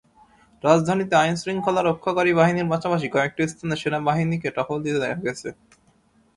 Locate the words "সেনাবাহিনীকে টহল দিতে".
3.81-4.99